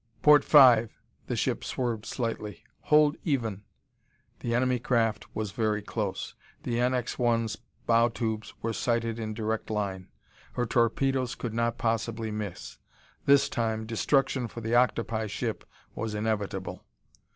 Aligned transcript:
"Port 0.23 0.43
five!" 0.43 0.97
The 1.27 1.35
ship 1.35 1.63
swerved 1.63 2.07
slightly. 2.07 2.63
"Hold 2.85 3.17
even!" 3.23 3.61
The 4.39 4.55
enemy 4.55 4.79
craft 4.79 5.27
was 5.35 5.51
very 5.51 5.83
close. 5.83 6.33
The 6.63 6.77
NX 6.77 7.17
1's 7.17 7.57
bow 7.85 8.07
tubes 8.09 8.55
were 8.63 8.73
sighted 8.73 9.19
in 9.19 9.35
direct 9.35 9.69
line. 9.69 10.07
Her 10.53 10.65
torpedoes 10.65 11.35
could 11.35 11.53
not 11.53 11.77
possibly 11.77 12.31
miss. 12.31 12.79
This 13.27 13.47
time, 13.47 13.85
destruction 13.85 14.47
for 14.47 14.59
the 14.59 14.73
octopi 14.73 15.27
ship 15.27 15.65
was 15.93 16.15
inevitable.... 16.15 16.83